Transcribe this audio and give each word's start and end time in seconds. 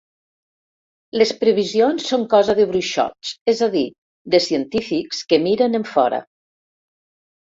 Les 1.21 1.33
previsions 1.41 2.07
són 2.11 2.23
cosa 2.31 2.55
de 2.59 2.65
bruixots, 2.71 3.33
és 3.53 3.61
a 3.65 3.67
dir, 3.75 3.83
de 4.35 4.39
científics 4.47 5.21
que 5.33 5.39
miren 5.45 5.81
enfora. 5.81 6.21